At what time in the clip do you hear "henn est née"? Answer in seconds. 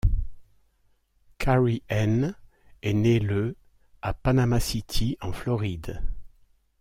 1.87-3.19